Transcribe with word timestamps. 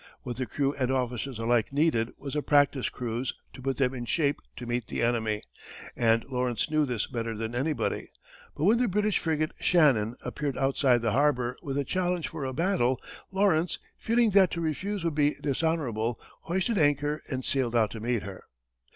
What 0.23 0.37
the 0.37 0.47
crew 0.47 0.73
and 0.73 0.89
officers 0.89 1.37
alike 1.37 1.71
needed 1.71 2.11
was 2.17 2.35
a 2.35 2.41
practice 2.41 2.89
cruise 2.89 3.35
to 3.53 3.61
put 3.61 3.77
them 3.77 3.93
in 3.93 4.05
shape 4.05 4.39
to 4.55 4.65
meet 4.65 4.87
the 4.87 5.03
enemy, 5.03 5.43
and 5.95 6.23
Lawrence 6.27 6.71
knew 6.71 6.85
this 6.87 7.05
better 7.05 7.37
than 7.37 7.53
anybody, 7.53 8.07
but 8.57 8.63
when 8.63 8.79
the 8.79 8.87
British 8.87 9.19
frigate 9.19 9.51
Shannon 9.59 10.15
appeared 10.25 10.57
outside 10.57 11.03
the 11.03 11.11
harbor 11.11 11.55
with 11.61 11.77
a 11.77 11.85
challenge 11.85 12.29
for 12.29 12.45
a 12.45 12.51
battle, 12.51 12.99
Lawrence, 13.31 13.77
feeling 13.99 14.31
that 14.31 14.49
to 14.53 14.59
refuse 14.61 15.03
would 15.03 15.13
be 15.13 15.35
dishonorable, 15.39 16.19
hoisted 16.45 16.79
anchor 16.79 17.21
and 17.29 17.45
sailed 17.45 17.75
out 17.75 17.91
to 17.91 17.99
meet 17.99 18.23
her. 18.23 18.45